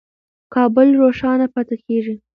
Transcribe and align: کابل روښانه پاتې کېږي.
کابل 0.53 0.87
روښانه 1.01 1.45
پاتې 1.53 1.75
کېږي. 1.85 2.15